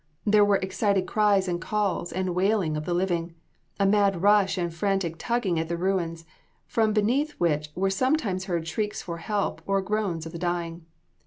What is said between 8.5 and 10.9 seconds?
shrieks for help or groans of the dying.